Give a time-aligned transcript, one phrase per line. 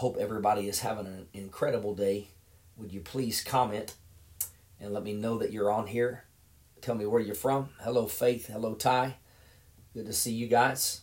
[0.00, 2.28] hope everybody is having an incredible day.
[2.78, 3.96] Would you please comment
[4.80, 6.24] and let me know that you're on here?
[6.80, 7.68] Tell me where you're from.
[7.82, 8.46] Hello, Faith.
[8.46, 9.16] Hello, Ty.
[9.92, 11.02] Good to see you guys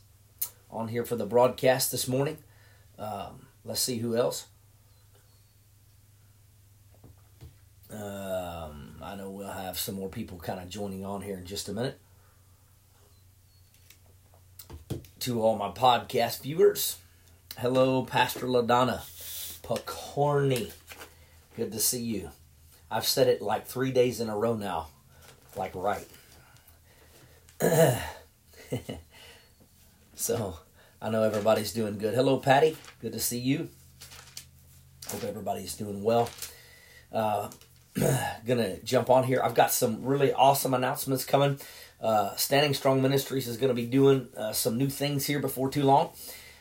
[0.71, 2.39] on here for the broadcast this morning.
[2.97, 4.47] Um, let's see who else.
[7.91, 11.69] Um, I know we'll have some more people kind of joining on here in just
[11.69, 11.99] a minute.
[15.19, 16.97] To all my podcast viewers,
[17.57, 19.01] hello, Pastor LaDonna
[19.63, 20.71] Pocorni.
[21.55, 22.29] Good to see you.
[22.91, 24.89] I've said it like three days in a row now,
[25.55, 26.07] like right.
[30.13, 30.59] so
[31.01, 32.13] I know everybody's doing good.
[32.13, 32.77] Hello, Patty.
[33.01, 33.69] Good to see you.
[35.07, 36.29] Hope everybody's doing well.
[37.11, 37.49] Uh,
[38.45, 39.41] gonna jump on here.
[39.43, 41.59] I've got some really awesome announcements coming.
[41.99, 45.81] Uh, Standing Strong Ministries is to be doing uh, some new things here before too
[45.81, 46.11] long,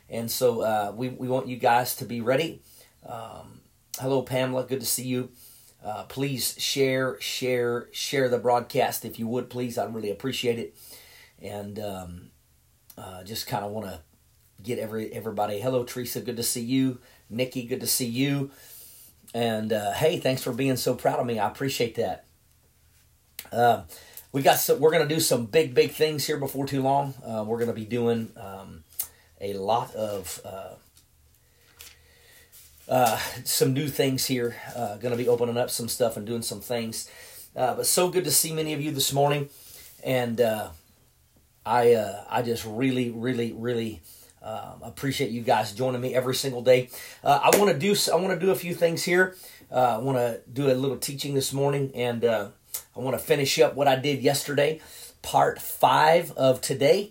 [0.09, 2.62] and so uh, we we want you guys to be ready.
[3.06, 3.60] Um,
[3.98, 4.64] hello, Pamela.
[4.64, 5.30] Good to see you.
[5.84, 9.78] Uh, please share, share, share the broadcast if you would, please.
[9.78, 10.77] I'd really appreciate it,
[11.41, 12.30] and um,
[12.98, 14.00] uh, just kind of want to
[14.62, 15.61] get every everybody.
[15.61, 16.20] Hello, Teresa.
[16.20, 16.98] Good to see you.
[17.30, 17.64] Nikki.
[17.64, 18.50] Good to see you.
[19.34, 21.39] And uh, hey, thanks for being so proud of me.
[21.39, 22.25] I appreciate that.
[23.52, 23.83] Uh,
[24.33, 27.14] we got some, we're to do some big big things here before too long.
[27.25, 28.84] Uh, we're to be doing um,
[29.41, 30.75] a lot of uh,
[32.89, 34.56] uh, some new things here.
[34.75, 37.11] Uh, going to be opening up some stuff and doing some things.
[37.55, 39.48] but so good to see many of you this morning,
[40.05, 40.41] and
[41.64, 44.03] I I just really really really.
[44.42, 46.89] Um, appreciate you guys joining me every single day.
[47.25, 49.34] Uh, I want to do I want to do a few things here.
[49.70, 52.48] Uh, I want to do a little teaching this morning, and uh,
[52.97, 54.81] I want to finish up what I did yesterday,
[55.23, 57.11] part five of today,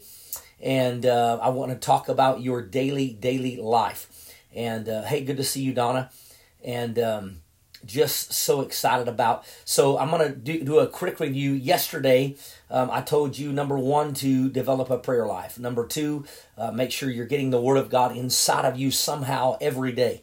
[0.66, 4.34] and uh, I want to talk about your daily daily life.
[4.54, 6.10] And uh, hey, good to see you, Donna,
[6.64, 7.00] and.
[7.00, 7.38] Um,
[7.86, 9.46] just so excited about.
[9.64, 11.52] So I'm to do, do a quick review.
[11.52, 12.36] Yesterday,
[12.70, 15.60] um, I told you number one to develop a prayer life.
[15.60, 16.26] Number two,
[16.58, 20.22] uh, make sure you're getting the Word of God inside of you somehow every day.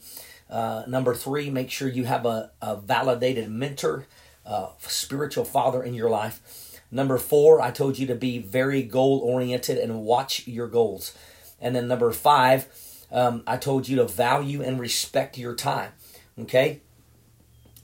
[0.50, 4.06] Uh, number three, make sure you have a, a validated mentor,
[4.44, 6.71] uh, spiritual father in your life.
[6.92, 11.16] Number four, I told you to be very goal oriented and watch your goals.
[11.58, 12.68] And then number five,
[13.10, 15.92] um, I told you to value and respect your time.
[16.38, 16.82] Okay?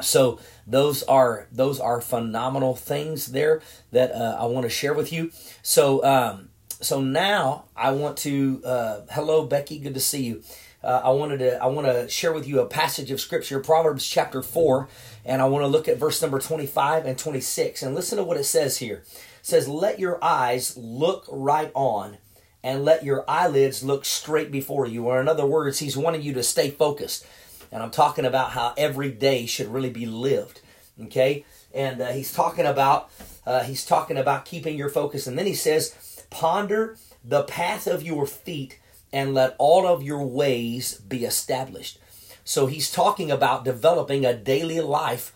[0.00, 5.12] So those are those are phenomenal things there that uh, I want to share with
[5.12, 5.32] you.
[5.62, 10.42] So um, so now I want to uh, hello Becky, good to see you.
[10.84, 14.06] Uh, I wanted to I want to share with you a passage of scripture, Proverbs
[14.06, 14.88] chapter four,
[15.28, 18.18] and I want to look at verse number twenty five and twenty six, and listen
[18.18, 19.04] to what it says here.
[19.06, 22.18] It says, "Let your eyes look right on."
[22.60, 25.06] And let your eyelids look straight before you.
[25.06, 27.24] Or, in other words, he's wanting you to stay focused.
[27.70, 30.60] And I'm talking about how every day should really be lived.
[31.04, 31.44] Okay?
[31.72, 33.10] And uh, he's talking about
[33.46, 35.28] uh, he's talking about keeping your focus.
[35.28, 38.80] And then he says, ponder the path of your feet
[39.12, 42.00] and let all of your ways be established.
[42.48, 45.34] So he's talking about developing a daily life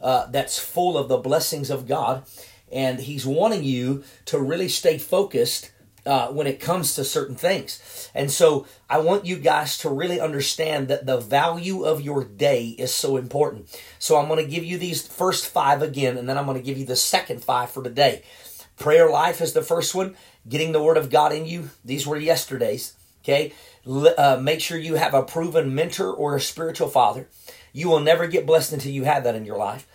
[0.00, 2.24] uh, that's full of the blessings of God.
[2.72, 5.72] And he's wanting you to really stay focused
[6.06, 8.10] uh, when it comes to certain things.
[8.14, 12.68] And so I want you guys to really understand that the value of your day
[12.78, 13.68] is so important.
[13.98, 16.64] So I'm going to give you these first five again, and then I'm going to
[16.64, 18.22] give you the second five for today.
[18.78, 20.16] Prayer life is the first one.
[20.48, 21.68] Getting the Word of God in you.
[21.84, 22.94] These were yesterday's.
[23.22, 23.52] Okay.
[23.86, 27.28] Uh, make sure you have a proven mentor or a spiritual father.
[27.72, 29.86] You will never get blessed until you have that in your life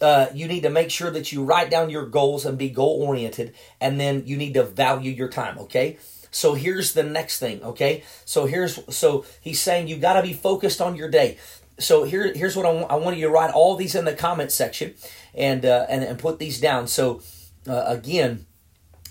[0.00, 3.02] uh, you need to make sure that you write down your goals and be goal
[3.02, 5.58] oriented, and then you need to value your time.
[5.58, 5.98] Okay.
[6.30, 7.62] So here's the next thing.
[7.62, 8.02] Okay.
[8.24, 11.38] So here's so he's saying you got to be focused on your day.
[11.78, 12.90] So here here's what I want.
[12.90, 14.94] I want you to write all these in the comment section,
[15.34, 16.86] and uh, and and put these down.
[16.86, 17.22] So
[17.66, 18.46] uh, again.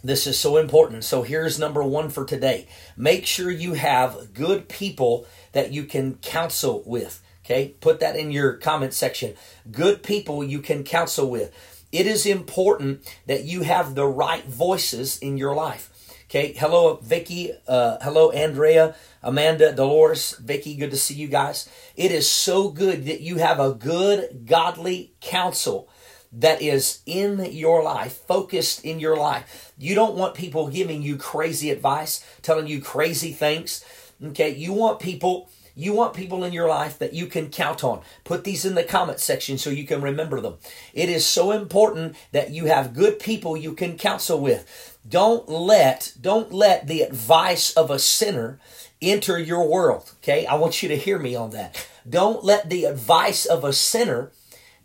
[0.03, 1.05] This is so important.
[1.05, 2.67] So here's number one for today.
[2.97, 7.23] Make sure you have good people that you can counsel with.
[7.45, 9.35] Okay, put that in your comment section.
[9.71, 11.53] Good people you can counsel with.
[11.93, 15.89] It is important that you have the right voices in your life.
[16.25, 17.51] Okay, hello, Vicky.
[17.67, 20.75] Uh, hello, Andrea, Amanda, Dolores, Vicky.
[20.75, 21.69] Good to see you guys.
[21.95, 25.87] It is so good that you have a good, godly counsel
[26.33, 29.73] that is in your life, focused in your life.
[29.77, 33.83] You don't want people giving you crazy advice, telling you crazy things.
[34.23, 38.01] Okay, you want people you want people in your life that you can count on.
[38.23, 40.57] Put these in the comment section so you can remember them.
[40.93, 44.99] It is so important that you have good people you can counsel with.
[45.07, 48.59] Don't let don't let the advice of a sinner
[49.01, 50.11] enter your world.
[50.17, 51.87] Okay, I want you to hear me on that.
[52.07, 54.31] Don't let the advice of a sinner,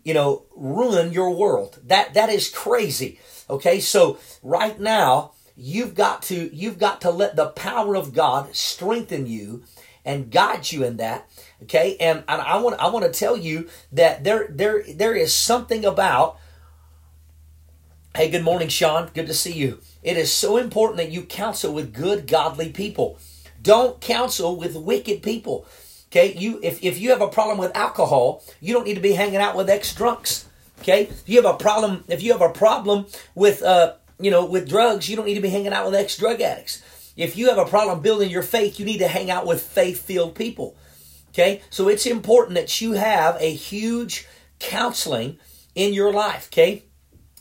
[0.03, 1.79] you know, ruin your world.
[1.85, 3.19] That that is crazy.
[3.49, 8.55] Okay, so right now you've got to you've got to let the power of God
[8.55, 9.63] strengthen you
[10.05, 11.29] and guide you in that.
[11.63, 15.33] Okay, and, and I want I want to tell you that there there there is
[15.33, 16.37] something about.
[18.15, 19.11] Hey, good morning, Sean.
[19.13, 19.79] Good to see you.
[20.01, 23.19] It is so important that you counsel with good, godly people.
[23.61, 25.67] Don't counsel with wicked people.
[26.11, 29.13] Okay, you if, if you have a problem with alcohol, you don't need to be
[29.13, 30.47] hanging out with ex drunks.
[30.81, 34.45] Okay, if you have a problem, if you have a problem with uh, you know,
[34.45, 36.81] with drugs, you don't need to be hanging out with ex drug addicts.
[37.15, 40.01] If you have a problem building your faith, you need to hang out with faith
[40.01, 40.75] filled people.
[41.29, 44.27] Okay, so it's important that you have a huge
[44.57, 45.37] counseling
[45.75, 46.49] in your life.
[46.51, 46.85] Okay,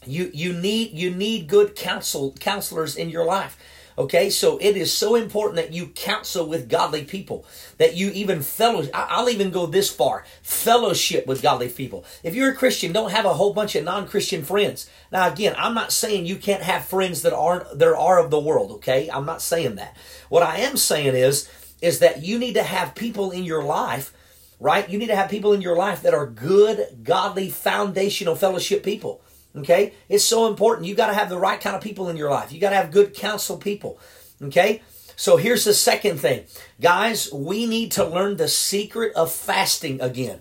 [0.04, 3.56] you you need you need good counsel counselors in your life.
[3.98, 7.44] Okay, so it is so important that you counsel with godly people,
[7.78, 8.86] that you even fellow.
[8.94, 12.04] I'll even go this far: fellowship with godly people.
[12.22, 14.88] If you're a Christian, don't have a whole bunch of non-Christian friends.
[15.10, 18.38] Now, again, I'm not saying you can't have friends that aren't that are of the
[18.38, 18.70] world.
[18.70, 19.96] Okay, I'm not saying that.
[20.28, 21.50] What I am saying is
[21.82, 24.12] is that you need to have people in your life,
[24.60, 24.88] right?
[24.88, 29.22] You need to have people in your life that are good, godly, foundational fellowship people.
[29.56, 29.94] Okay?
[30.08, 30.86] It's so important.
[30.86, 32.52] You got to have the right kind of people in your life.
[32.52, 33.98] You got to have good counsel people.
[34.42, 34.82] Okay?
[35.16, 36.44] So here's the second thing.
[36.80, 40.40] Guys, we need to learn the secret of fasting again.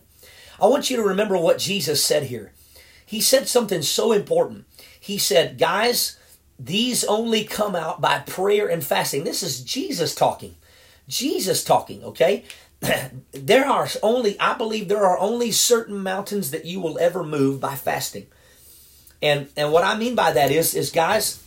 [0.62, 2.54] I want you to remember what Jesus said here.
[3.06, 4.66] He said something so important.
[5.00, 6.20] He said, Guys,
[6.60, 9.24] these only come out by prayer and fasting.
[9.24, 10.56] This is Jesus talking.
[11.08, 12.44] Jesus talking, okay?
[13.32, 17.62] there are only, I believe there are only certain mountains that you will ever move
[17.62, 18.28] by fasting.
[19.22, 21.44] And and what I mean by that is is guys,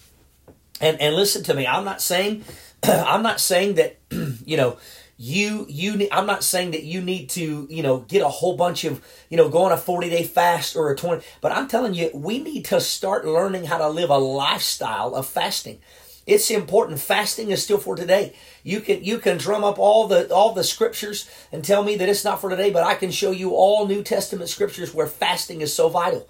[0.80, 1.66] and and listen to me.
[1.66, 2.44] I'm not saying
[2.82, 4.78] I'm not saying that you know
[5.22, 8.84] you you I'm not saying that you need to you know get a whole bunch
[8.84, 11.92] of you know go on a 40 day fast or a 20 but I'm telling
[11.92, 15.80] you we need to start learning how to live a lifestyle of fasting.
[16.26, 17.00] It's important.
[17.00, 18.34] Fasting is still for today.
[18.62, 22.08] You can you can drum up all the all the scriptures and tell me that
[22.08, 25.60] it's not for today but I can show you all New Testament scriptures where fasting
[25.60, 26.26] is so vital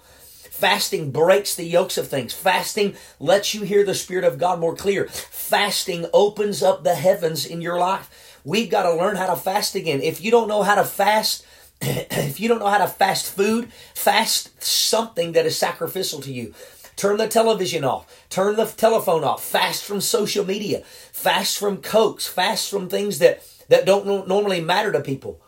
[0.61, 2.35] Fasting breaks the yokes of things.
[2.35, 5.07] Fasting lets you hear the Spirit of God more clear.
[5.07, 8.39] Fasting opens up the heavens in your life.
[8.43, 10.03] We've got to learn how to fast again.
[10.03, 11.43] If you don't know how to fast,
[11.81, 16.53] if you don't know how to fast food, fast something that is sacrificial to you.
[16.95, 18.27] Turn the television off.
[18.29, 19.43] Turn the telephone off.
[19.43, 20.81] Fast from social media.
[21.11, 22.27] Fast from cokes.
[22.27, 25.41] Fast from things that, that don't normally matter to people.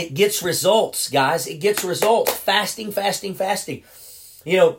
[0.00, 1.46] It gets results, guys.
[1.46, 2.32] It gets results.
[2.32, 3.84] Fasting, fasting, fasting.
[4.46, 4.78] You know,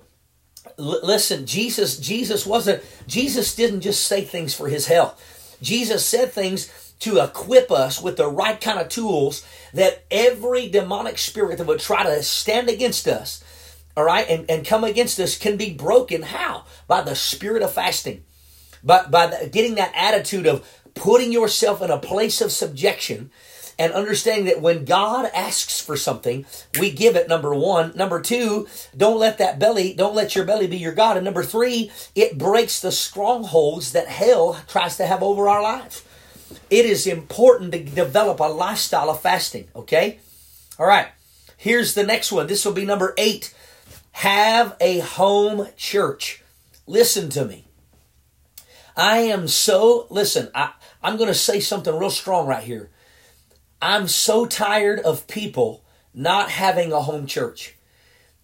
[0.80, 5.58] l- listen, Jesus, Jesus wasn't, Jesus didn't just say things for his health.
[5.62, 9.46] Jesus said things to equip us with the right kind of tools
[9.76, 13.44] that every demonic spirit that would try to stand against us,
[13.96, 16.24] all right, and, and come against us can be broken.
[16.24, 16.64] How?
[16.88, 18.24] By the spirit of fasting.
[18.84, 23.30] But by the, getting that attitude of putting yourself in a place of subjection
[23.82, 26.46] and understanding that when God asks for something,
[26.80, 27.94] we give it, number one.
[27.96, 31.18] Number two, don't let that belly, don't let your belly be your God.
[31.18, 36.08] And number three, it breaks the strongholds that hell tries to have over our life.
[36.70, 40.20] It is important to develop a lifestyle of fasting, okay?
[40.78, 41.08] All right,
[41.58, 42.46] here's the next one.
[42.46, 43.52] This will be number eight.
[44.12, 46.44] Have a home church.
[46.86, 47.66] Listen to me.
[48.96, 52.91] I am so, listen, I, I'm going to say something real strong right here.
[53.82, 55.84] I'm so tired of people
[56.14, 57.76] not having a home church.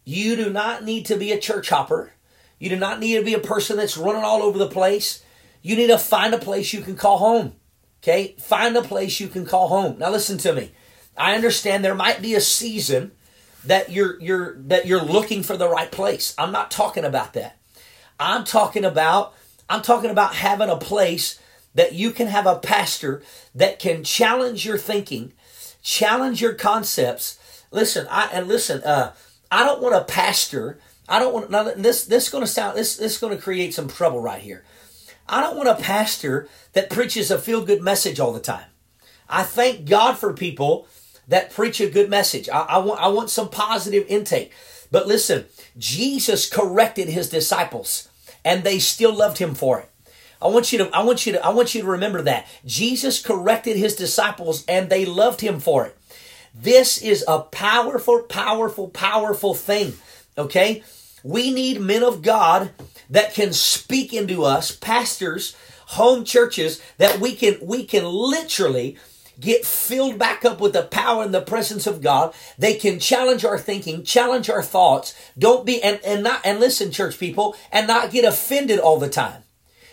[0.04, 2.14] You do not need to be a church hopper.
[2.60, 5.24] You do not need to be a person that's running all over the place.
[5.62, 7.54] You need to find a place you can call home.
[8.02, 8.36] Okay?
[8.40, 10.00] Find a place you can call home.
[10.00, 10.72] Now listen to me.
[11.18, 13.12] I understand there might be a season
[13.66, 16.34] that you're you're that you're looking for the right place.
[16.38, 17.58] I'm not talking about that.
[18.20, 19.34] I'm talking about
[19.70, 21.40] I'm talking about having a place
[21.78, 23.22] that you can have a pastor
[23.54, 25.32] that can challenge your thinking,
[25.84, 27.64] challenge your concepts.
[27.70, 29.14] Listen, I and listen, uh,
[29.52, 30.80] I don't want a pastor.
[31.08, 33.76] I don't want now this this is going to sound this this is to create
[33.76, 34.66] some trouble right here.
[35.30, 38.66] I don't want a pastor that preaches a feel good message all the time.
[39.30, 40.88] I thank God for people
[41.28, 42.50] that preach a good message.
[42.50, 44.52] I, I want I want some positive intake.
[44.90, 45.46] But listen,
[45.78, 48.10] Jesus corrected his disciples
[48.44, 49.92] and they still loved him for it.
[50.42, 52.48] I want you to I want you to I want you to remember that.
[52.66, 55.98] Jesus corrected his disciples and they loved him for it.
[56.54, 59.94] This is a powerful powerful powerful thing.
[60.38, 60.84] Okay?
[61.24, 62.72] We need men of God
[63.10, 65.56] that can speak into us, pastors
[65.88, 68.98] home churches that we can we can literally
[69.40, 72.34] get filled back up with the power and the presence of God.
[72.58, 75.14] They can challenge our thinking, challenge our thoughts.
[75.38, 79.10] Don't be and, and not and listen, church people, and not get offended all the
[79.10, 79.44] time.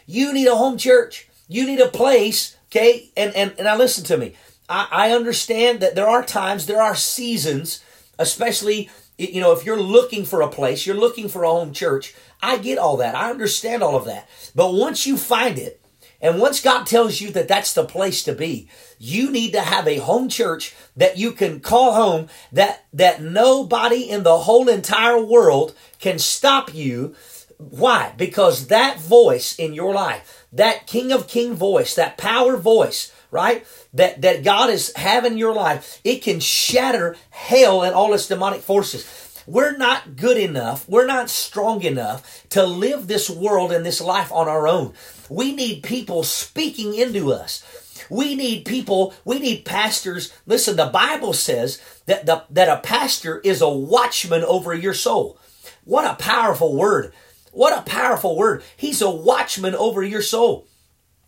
[0.07, 1.29] You need a home church.
[1.49, 3.11] You need a place, okay?
[3.17, 4.35] And and, and now listen to me.
[4.69, 7.85] I, I understand that there are times, there are seasons,
[8.19, 12.15] especially you know, if you're looking for a place, you're looking for a home church.
[12.43, 13.15] I get all that.
[13.15, 14.29] I understand all of that.
[14.55, 15.81] But once you find it,
[16.21, 18.69] and once God tells you that that's the place to be,
[18.99, 24.09] you need to have a home church that you can call home that, that nobody
[24.09, 27.15] in the whole entire world can stop you.
[27.59, 28.13] Why?
[28.17, 33.67] Because that voice in your life, that King of King voice, that power voice, right?
[33.93, 38.61] That, that God is having your life, it can shatter hell and all its demonic
[38.61, 39.25] forces.
[39.47, 40.89] We're not good enough.
[40.89, 44.95] We're not strong enough to live this world and this life on our own.
[45.29, 47.63] We need people speaking into us.
[48.11, 50.33] We need people, we need pastors.
[50.47, 55.39] Listen, the Bible says that, the, that a pastor is a watchman over your soul.
[55.85, 57.13] What a powerful word.
[57.55, 58.63] What a powerful word.
[58.77, 60.67] He's a watchman over your soul.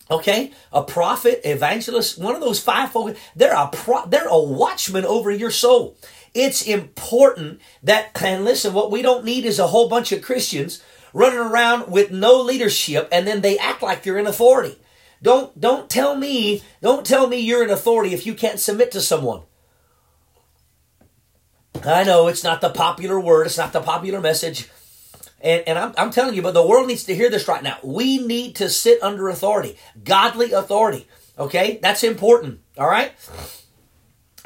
[0.09, 5.33] Okay, a prophet, evangelist, one of those fivefold, they're a pro, they're a watchman over
[5.33, 5.97] your soul.
[6.33, 10.81] It's important that, and listen, what we don't need is a whole bunch of Christians
[11.13, 14.79] running around with no leadership and then they act like they're in authority.
[15.23, 19.01] Don't, don't tell me, don't tell me you're in authority if you can't submit to
[19.01, 19.43] someone.
[21.85, 24.69] I know it's not the popular word, it's not the popular message.
[25.41, 27.79] And, and I'm, I'm telling you, but the world needs to hear this right now.
[27.83, 31.07] We need to sit under authority, godly authority.
[31.39, 31.79] Okay?
[31.83, 32.61] That's important.
[32.79, 33.13] All right?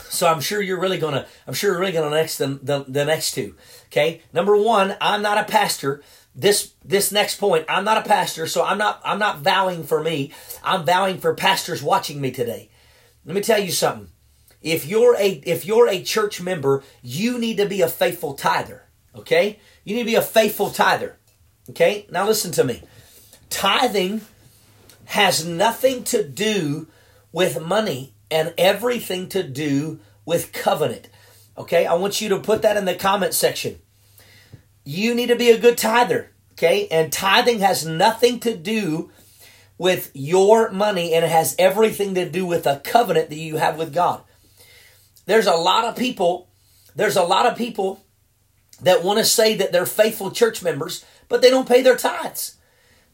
[0.08, 3.04] So I'm sure you're really gonna, I'm sure you're really gonna next the, the, the
[3.04, 3.54] next two.
[3.86, 4.22] Okay?
[4.32, 6.02] Number one, I'm not a pastor.
[6.34, 10.00] This this next point, I'm not a pastor, so I'm not I'm not vowing for
[10.00, 10.32] me.
[10.62, 12.70] I'm vowing for pastors watching me today.
[13.24, 14.10] Let me tell you something.
[14.62, 18.84] If you're a if you're a church member, you need to be a faithful tither.
[19.14, 19.58] Okay?
[19.84, 21.16] You need to be a faithful tither.
[21.70, 22.06] Okay?
[22.10, 22.82] Now listen to me.
[23.48, 24.20] Tithing
[25.06, 26.86] has nothing to do
[27.32, 31.08] with money and everything to do with covenant.
[31.56, 31.86] Okay?
[31.86, 33.78] I want you to put that in the comment section.
[34.84, 36.30] You need to be a good tither.
[36.52, 36.86] Okay?
[36.90, 39.10] And tithing has nothing to do
[39.78, 43.78] with your money and it has everything to do with a covenant that you have
[43.78, 44.22] with God.
[45.24, 46.50] There's a lot of people,
[46.94, 48.04] there's a lot of people
[48.82, 52.56] that want to say that they're faithful church members, but they don't pay their tithes.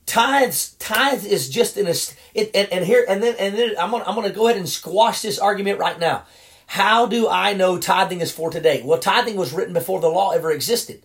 [0.06, 1.94] Tithes, tithe is just in a,
[2.34, 4.68] it, and, and here, and then, and then I'm gonna, I'm gonna go ahead and
[4.68, 6.24] squash this argument right now.
[6.66, 8.82] How do I know tithing is for today?
[8.84, 11.02] Well, tithing was written before the law ever existed.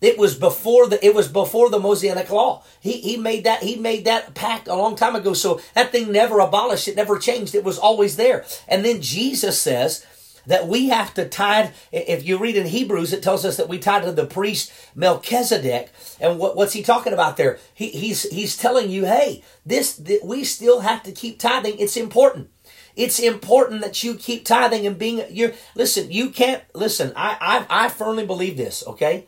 [0.00, 2.62] It was before the it was before the Mosaic law.
[2.80, 5.34] He he made that he made that pact a long time ago.
[5.34, 6.88] So that thing never abolished.
[6.88, 7.54] It never changed.
[7.54, 8.46] It was always there.
[8.66, 10.06] And then Jesus says
[10.46, 11.70] that we have to tithe.
[11.92, 15.90] If you read in Hebrews, it tells us that we tithe to the priest Melchizedek.
[16.20, 17.58] And what, what's he talking about there?
[17.74, 21.78] He, he's he's telling you, hey, this, this we still have to keep tithing.
[21.78, 22.50] It's important.
[22.96, 27.86] It's important that you keep tithing and being you listen, you can't listen, I, I
[27.86, 29.26] I firmly believe this, okay?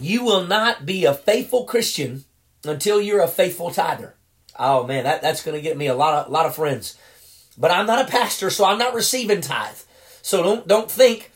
[0.00, 2.24] You will not be a faithful Christian
[2.64, 4.14] until you're a faithful tither.
[4.58, 6.96] Oh man, that, that's gonna get me a lot of lot of friends.
[7.56, 9.78] But I'm not a pastor, so I'm not receiving tithe.
[10.22, 11.30] So don't don't think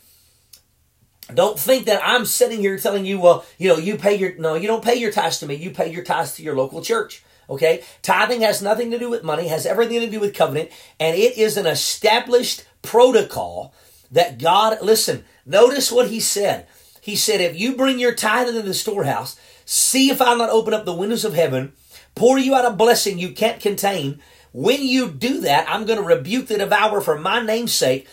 [1.33, 4.55] don't think that I'm sitting here telling you, well, you know, you pay your no,
[4.55, 5.55] you don't pay your tithes to me.
[5.55, 7.23] You pay your tithes to your local church.
[7.49, 7.83] Okay?
[8.01, 10.69] Tithing has nothing to do with money, has everything to do with covenant,
[10.99, 13.73] and it is an established protocol
[14.11, 16.67] that God, listen, notice what he said.
[17.01, 20.73] He said, if you bring your tithe into the storehouse, see if I'll not open
[20.73, 21.73] up the windows of heaven,
[22.15, 24.19] pour you out a blessing you can't contain,
[24.57, 28.07] when you do that, I'm going to rebuke the devourer for my name's sake.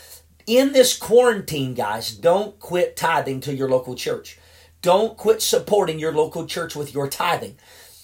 [0.45, 4.37] In this quarantine, guys, don't quit tithing to your local church.
[4.83, 7.57] Don't quit supporting your local church with your tithing.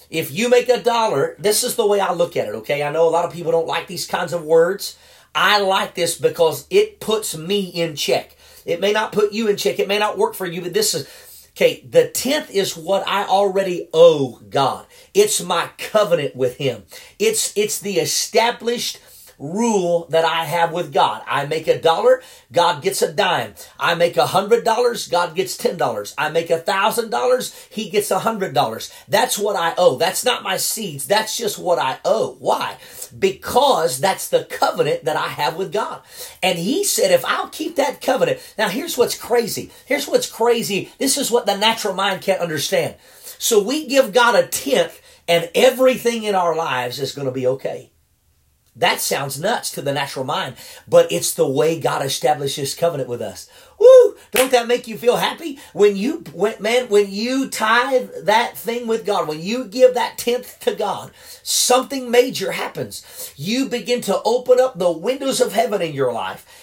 [0.09, 2.81] If you make a dollar, this is the way I look at it, okay?
[2.81, 4.97] I know a lot of people don't like these kinds of words.
[5.35, 8.35] I like this because it puts me in check.
[8.65, 10.95] It may not put you in check, it may not work for you, but this
[10.95, 11.07] is
[11.51, 14.85] Okay, the tenth is what I already owe God.
[15.13, 16.83] It's my covenant with Him.
[17.19, 18.99] It's, it's the established
[19.41, 21.23] rule that I have with God.
[21.27, 22.21] I make a dollar,
[22.51, 23.55] God gets a dime.
[23.79, 26.13] I make a hundred dollars, God gets ten dollars.
[26.17, 28.93] I make a thousand dollars, He gets a hundred dollars.
[29.07, 29.97] That's what I owe.
[29.97, 31.07] That's not my seeds.
[31.07, 32.35] That's just what I owe.
[32.39, 32.77] Why?
[33.17, 36.01] Because that's the covenant that I have with God.
[36.43, 38.39] And He said, if I'll keep that covenant.
[38.57, 39.71] Now here's what's crazy.
[39.85, 40.91] Here's what's crazy.
[40.99, 42.95] This is what the natural mind can't understand.
[43.39, 47.47] So we give God a tenth and everything in our lives is going to be
[47.47, 47.90] okay.
[48.75, 50.55] That sounds nuts to the natural mind,
[50.87, 53.49] but it's the way God established his covenant with us.
[53.77, 54.15] Woo!
[54.31, 55.59] Don't that make you feel happy?
[55.73, 60.17] When you, when, man, when you tithe that thing with God, when you give that
[60.17, 61.11] tenth to God,
[61.43, 63.33] something major happens.
[63.35, 66.60] You begin to open up the windows of heaven in your life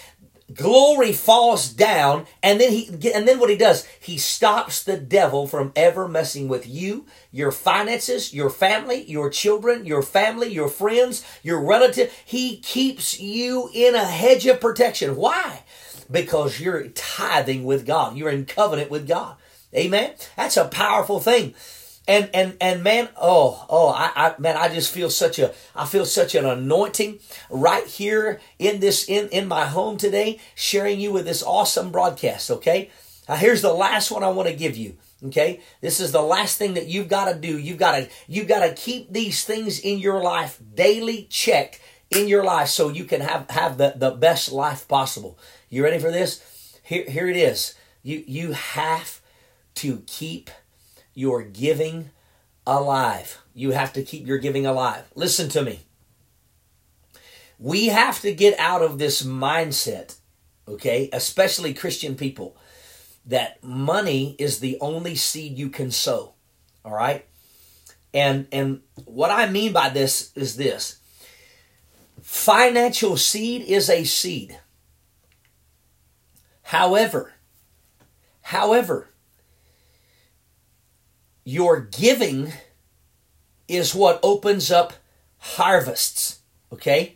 [0.53, 5.47] glory falls down and then he and then what he does he stops the devil
[5.47, 11.23] from ever messing with you your finances your family your children your family your friends
[11.43, 12.11] your relative.
[12.25, 15.15] He keeps you in a hedge of protection.
[15.15, 15.63] Why?
[16.09, 18.17] Because you're tithing with god.
[18.17, 19.35] You're in covenant with god.
[19.73, 20.13] Amen?
[20.35, 21.53] That's a powerful thing
[22.07, 25.85] and and and man oh oh I, I man i just feel such a i
[25.85, 31.11] feel such an anointing right here in this in in my home today sharing you
[31.11, 32.89] with this awesome broadcast okay?
[33.27, 35.61] Now here's the last one i want to give you okay?
[35.81, 37.57] This is the last thing that you've got to do.
[37.57, 41.79] You've got to you've got to keep these things in your life daily checked
[42.09, 45.37] in your life so you can have have the, the best life possible.
[45.69, 46.79] You ready for this?
[46.83, 47.75] Here here it is.
[48.01, 49.21] You you have
[49.75, 50.49] to keep
[51.19, 52.11] your giving
[52.65, 53.41] alive.
[53.53, 55.03] You have to keep your giving alive.
[55.15, 55.81] Listen to me.
[57.59, 60.15] We have to get out of this mindset,
[60.65, 62.55] okay, especially Christian people,
[63.25, 66.35] that money is the only seed you can sow.
[66.85, 67.25] All right?
[68.13, 70.99] And and what I mean by this is this.
[72.21, 74.57] Financial seed is a seed.
[76.63, 77.33] However,
[78.41, 79.09] however,
[81.49, 82.53] your giving
[83.67, 84.93] is what opens up
[85.39, 86.41] harvests.
[86.71, 87.15] Okay?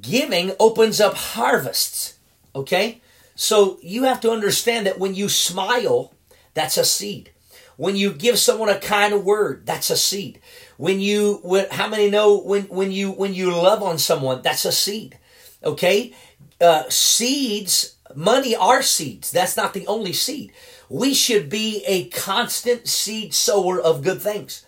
[0.00, 2.18] Giving opens up harvests.
[2.56, 3.00] Okay?
[3.36, 6.12] So you have to understand that when you smile,
[6.54, 7.30] that's a seed.
[7.76, 10.40] When you give someone a kind word, that's a seed.
[10.76, 14.64] When you, when, how many know when, when you, when you love on someone, that's
[14.64, 15.16] a seed.
[15.62, 16.14] Okay?
[16.60, 19.30] Uh, seeds, money are seeds.
[19.30, 20.52] That's not the only seed
[20.88, 24.64] we should be a constant seed sower of good things.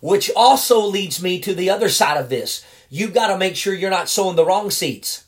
[0.00, 2.64] Which also leads me to the other side of this.
[2.88, 5.26] You've got to make sure you're not sowing the wrong seeds.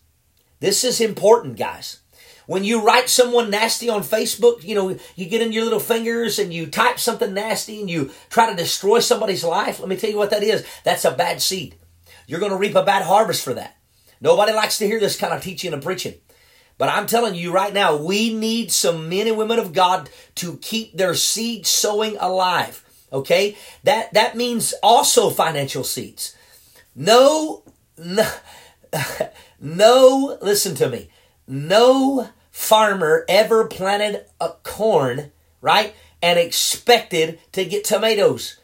[0.61, 2.01] This is important, guys.
[2.47, 6.39] When you write someone nasty on Facebook, you know, you get in your little fingers
[6.39, 9.79] and you type something nasty and you try to destroy somebody's life.
[9.79, 10.67] Let me tell you what that is.
[10.85, 11.77] That's a bad seed.
[12.27, 13.77] You're going to reap a bad harvest for that.
[14.21, 16.15] Nobody likes to hear this kind of teaching and preaching.
[16.79, 20.57] But I'm telling you right now, we need some men and women of God to
[20.59, 22.85] keep their seed sowing alive.
[23.13, 23.57] Okay?
[23.85, 26.35] That that means also financial seeds.
[26.95, 27.63] No
[27.97, 28.29] no,
[29.61, 31.11] no listen to me.
[31.47, 35.95] No farmer ever planted a corn, right?
[36.23, 38.59] And expected to get tomatoes.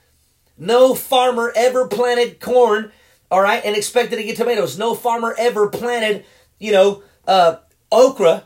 [0.56, 2.92] No farmer ever planted corn,
[3.30, 4.78] all right, and expected to get tomatoes.
[4.78, 6.24] No farmer ever planted,
[6.58, 7.56] you know, uh,
[7.90, 8.44] okra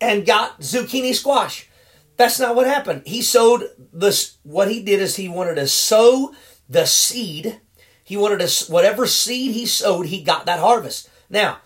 [0.00, 1.68] and got zucchini squash.
[2.16, 3.02] That's not what happened.
[3.06, 4.36] He sowed this.
[4.42, 6.34] What he did is he wanted to sow
[6.68, 7.60] the seed.
[8.04, 11.08] He wanted to whatever seed he sowed, he got that harvest.
[11.28, 11.58] Now,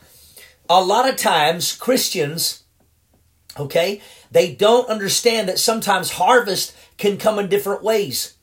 [0.68, 2.64] a lot of times Christians,
[3.58, 4.00] okay,
[4.30, 8.33] they don't understand that sometimes harvest can come in different ways.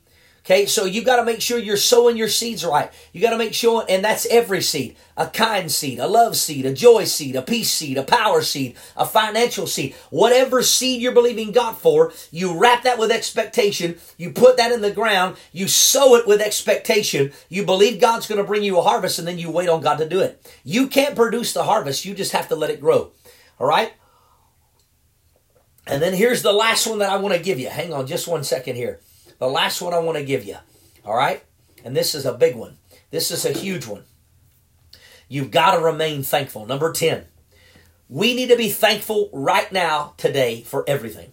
[0.51, 2.91] Okay, so you got to make sure you're sowing your seeds right.
[3.13, 6.65] You got to make sure, and that's every seed a kind seed, a love seed,
[6.65, 9.95] a joy seed, a peace seed, a power seed, a financial seed.
[10.09, 13.97] Whatever seed you're believing God for, you wrap that with expectation.
[14.17, 15.37] You put that in the ground.
[15.53, 17.31] You sow it with expectation.
[17.47, 19.99] You believe God's going to bring you a harvest, and then you wait on God
[19.99, 20.45] to do it.
[20.65, 23.11] You can't produce the harvest, you just have to let it grow.
[23.57, 23.93] All right?
[25.87, 27.69] And then here's the last one that I want to give you.
[27.69, 28.99] Hang on just one second here.
[29.41, 30.57] The last one I want to give you.
[31.03, 31.43] All right?
[31.83, 32.77] And this is a big one.
[33.09, 34.03] This is a huge one.
[35.27, 36.67] You've got to remain thankful.
[36.67, 37.25] Number 10.
[38.07, 41.31] We need to be thankful right now, today, for everything.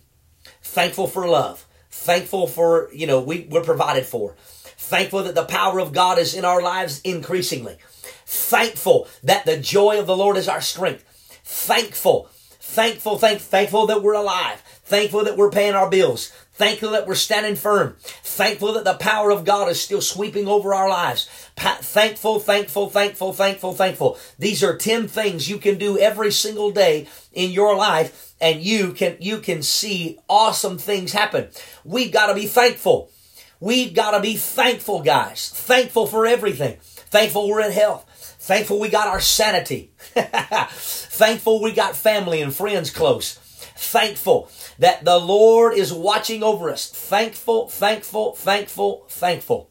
[0.63, 1.67] Thankful for love.
[1.91, 4.37] Thankful for, you know, we, we're provided for.
[4.39, 7.77] Thankful that the power of God is in our lives increasingly.
[8.25, 11.05] Thankful that the joy of the Lord is our strength.
[11.45, 12.31] Thankful,
[12.79, 14.61] thankful, thank, thankful that we're alive.
[14.85, 16.29] Thankful that we're paying our bills.
[16.53, 17.97] Thankful that we're standing firm.
[17.99, 21.29] Thankful that the power of God is still sweeping over our lives.
[21.57, 24.17] Pa- thankful, thankful, thankful, thankful, thankful.
[24.39, 28.93] These are 10 things you can do every single day in your life and you
[28.93, 31.49] can, you can see awesome things happen.
[31.85, 33.11] We've got to be thankful.
[33.59, 35.51] We've got to be thankful, guys.
[35.53, 36.77] Thankful for everything.
[36.81, 38.08] Thankful we're in health.
[38.49, 39.93] Thankful we got our sanity.
[39.99, 43.35] Thankful we got family and friends close.
[43.35, 46.91] Thankful that the Lord is watching over us.
[46.91, 49.71] Thankful, thankful, thankful, thankful.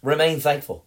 [0.00, 0.86] remain thankful.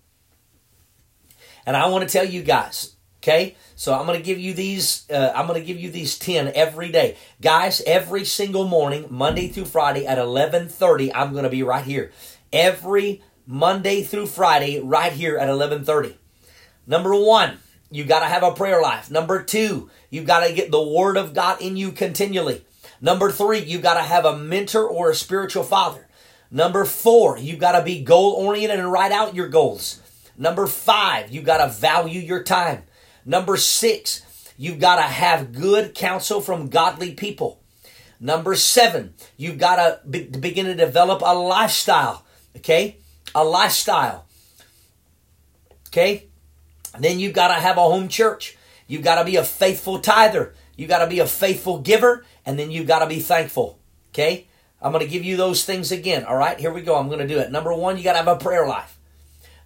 [1.65, 3.57] And I want to tell you guys, okay?
[3.75, 5.05] So I'm going to give you these.
[5.11, 7.81] Uh, I'm going to give you these ten every day, guys.
[7.85, 12.13] Every single morning, Monday through Friday at 11:30, I'm going to be right here.
[12.53, 16.15] Every Monday through Friday, right here at 11:30.
[16.87, 17.57] Number one,
[17.91, 19.11] you got to have a prayer life.
[19.11, 22.63] Number two, you got to get the Word of God in you continually.
[23.01, 26.07] Number three, you got to have a mentor or a spiritual father.
[26.49, 30.01] Number four, you got to be goal oriented and write out your goals.
[30.37, 32.83] Number five, you got to value your time.
[33.25, 37.61] Number six, you've got to have good counsel from godly people.
[38.19, 42.25] Number seven, you've got to be, begin to develop a lifestyle.
[42.55, 42.97] Okay?
[43.35, 44.25] A lifestyle.
[45.89, 46.27] Okay?
[46.99, 48.57] Then you've got to have a home church.
[48.87, 50.53] You've got to be a faithful tither.
[50.75, 52.25] You've got to be a faithful giver.
[52.45, 53.79] And then you've got to be thankful.
[54.13, 54.47] Okay?
[54.81, 56.25] I'm going to give you those things again.
[56.25, 56.59] All right?
[56.59, 56.95] Here we go.
[56.95, 57.51] I'm going to do it.
[57.51, 58.97] Number one, you got to have a prayer life.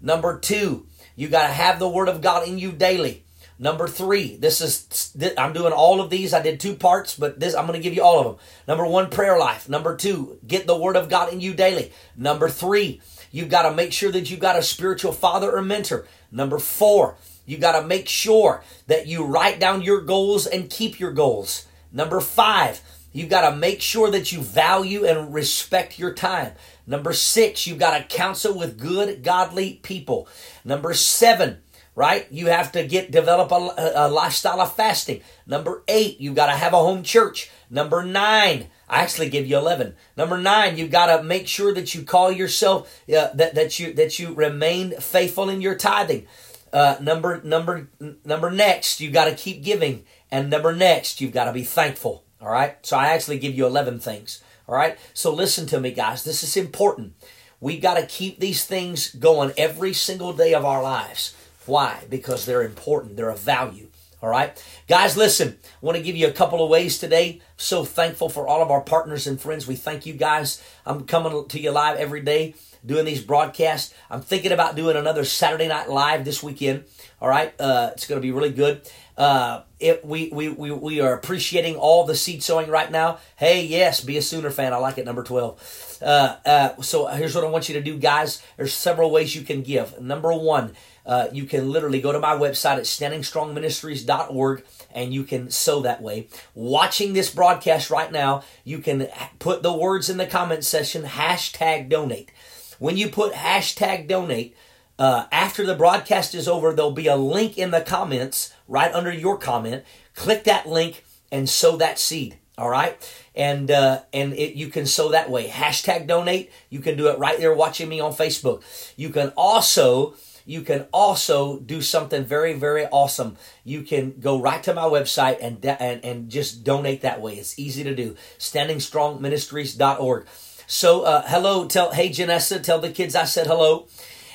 [0.01, 3.23] Number two, you got to have the Word of God in you daily.
[3.61, 6.33] Number three, this is I'm doing all of these.
[6.33, 8.45] I did two parts, but this I'm going to give you all of them.
[8.67, 9.69] Number one, prayer life.
[9.69, 11.93] Number two, get the Word of God in you daily.
[12.17, 16.07] Number three, you've got to make sure that you've got a spiritual father or mentor.
[16.31, 20.99] Number four, you got to make sure that you write down your goals and keep
[20.99, 21.65] your goals.
[21.91, 22.81] Number five,
[23.13, 26.53] You've got to make sure that you value and respect your time.
[26.87, 30.27] Number six, you've got to counsel with good, godly people.
[30.63, 31.59] Number seven,
[31.93, 32.25] right?
[32.31, 35.21] You have to get develop a, a lifestyle of fasting.
[35.45, 37.51] Number eight, you've got to have a home church.
[37.69, 39.95] Number nine, I actually give you eleven.
[40.17, 43.93] Number nine, you've got to make sure that you call yourself uh, that that you
[43.93, 46.27] that you remain faithful in your tithing.
[46.73, 47.89] Uh, number number
[48.25, 52.25] number next, you've got to keep giving, and number next, you've got to be thankful.
[52.41, 52.77] All right.
[52.85, 54.41] So I actually give you 11 things.
[54.67, 54.97] All right.
[55.13, 56.23] So listen to me, guys.
[56.23, 57.13] This is important.
[57.59, 61.35] We got to keep these things going every single day of our lives.
[61.67, 62.03] Why?
[62.09, 63.15] Because they're important.
[63.15, 63.90] They're of value.
[64.21, 64.63] All right.
[64.87, 67.41] Guys, listen, I want to give you a couple of ways today.
[67.57, 69.65] So thankful for all of our partners and friends.
[69.67, 70.63] We thank you guys.
[70.85, 72.53] I'm coming to you live every day
[72.85, 73.93] doing these broadcasts.
[74.09, 76.83] I'm thinking about doing another Saturday Night Live this weekend.
[77.19, 77.53] All right.
[77.59, 78.81] Uh, it's going to be really good.
[79.17, 83.19] Uh, it, we, we, we, we are appreciating all the seed sowing right now.
[83.35, 84.73] Hey, yes, be a Sooner fan.
[84.73, 85.90] I like it, number 12.
[86.01, 88.41] Uh, uh, so here's what I want you to do, guys.
[88.57, 89.99] There's several ways you can give.
[90.01, 90.73] Number one,
[91.05, 96.01] uh, you can literally go to my website at standingstrongministries.org and you can sow that
[96.01, 96.27] way.
[96.53, 99.07] Watching this broadcast right now, you can
[99.39, 102.31] put the words in the comment section, hashtag donate.
[102.79, 104.55] When you put hashtag donate,
[104.99, 109.11] uh, after the broadcast is over, there'll be a link in the comments right under
[109.11, 109.83] your comment.
[110.15, 112.37] Click that link and sow that seed.
[112.57, 112.97] All right,
[113.33, 115.47] and uh, and it, you can sow that way.
[115.47, 116.51] Hashtag donate.
[116.69, 118.61] You can do it right there watching me on Facebook.
[118.97, 123.37] You can also you can also do something very very awesome.
[123.63, 127.35] You can go right to my website and and and just donate that way.
[127.35, 128.15] It's easy to do.
[128.37, 130.27] StandingStrongMinistries.org.
[130.67, 133.87] So uh, hello, tell hey Janessa, tell the kids I said hello,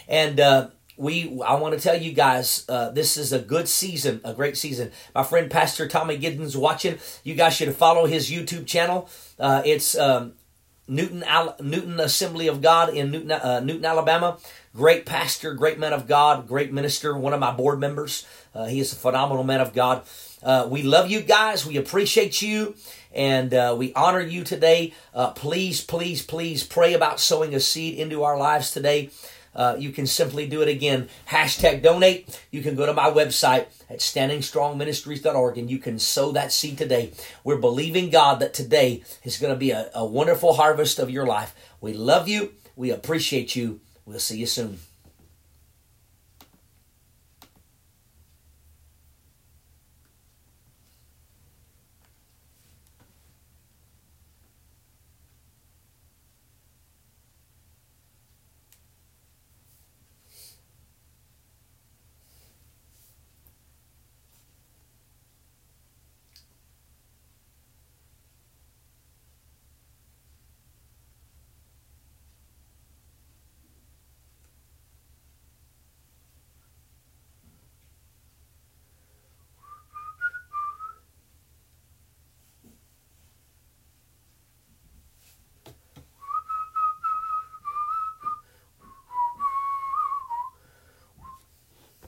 [0.08, 0.40] and.
[0.40, 4.32] Uh, we I want to tell you guys uh, this is a good season, a
[4.32, 4.92] great season.
[5.14, 6.98] My friend Pastor Tommy Giddens watching.
[7.24, 9.08] You guys should follow his YouTube channel.
[9.38, 10.34] Uh, it's um,
[10.88, 14.38] Newton Al- Newton Assembly of God in Newton, uh, Newton, Alabama.
[14.74, 17.16] Great pastor, great man of God, great minister.
[17.16, 18.26] One of my board members.
[18.54, 20.02] Uh, he is a phenomenal man of God.
[20.42, 21.66] Uh, we love you guys.
[21.66, 22.74] We appreciate you.
[23.12, 24.92] And uh, we honor you today.
[25.34, 29.10] please, please, please pray about sowing a seed into our lives today
[29.56, 31.08] uh, you can simply do it again.
[31.30, 32.40] Hashtag donate.
[32.50, 37.12] You can go to my website at standingstrongministries.org and you can sow that seed today.
[37.42, 41.26] We're believing God that today is going to be a, a wonderful harvest of your
[41.26, 41.54] life.
[41.80, 42.52] We love you.
[42.76, 43.80] We appreciate you.
[44.04, 44.78] We'll see you soon.